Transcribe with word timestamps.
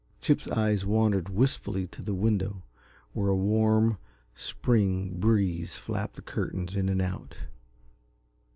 Chip's 0.19 0.47
eyes 0.47 0.83
wandered 0.83 1.29
wistfully 1.29 1.85
to 1.85 2.01
the 2.01 2.15
window, 2.15 2.63
where 3.13 3.29
a 3.29 3.35
warm, 3.35 3.99
spring 4.33 5.19
breeze 5.19 5.75
flapped 5.75 6.15
the 6.15 6.23
curtains 6.23 6.75
in 6.75 6.89
and 6.89 7.03
out. 7.03 7.37